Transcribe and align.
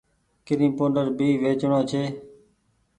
ڪريم 0.47 0.71
پوڊر 0.77 1.05
ڀي 1.17 1.27
ويچڻو 1.41 1.79
ڇي۔ 1.89 2.03